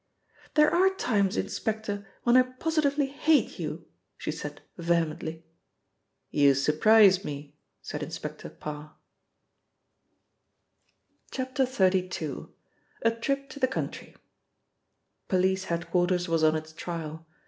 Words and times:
"There 0.55 0.73
are 0.73 0.91
times, 0.95 1.37
inspector, 1.37 2.07
when 2.23 2.35
I 2.35 2.41
positively 2.41 3.05
hate 3.05 3.59
you!" 3.59 3.85
she 4.17 4.31
said 4.31 4.63
vehemently. 4.75 5.45
"You 6.31 6.55
surprise 6.55 7.23
me," 7.23 7.55
said 7.83 8.01
Inspector 8.01 8.49
Parr. 8.49 8.95
XXXII.— 11.31 12.47
A 13.03 13.11
TRIP 13.11 13.47
TO 13.49 13.59
THE 13.59 13.67
COUNTRY 13.67 14.15
POLICE 15.27 15.65
head 15.65 15.91
quarters 15.91 16.27
was 16.27 16.43
on 16.43 16.55
its 16.55 16.73
trial. 16.73 17.27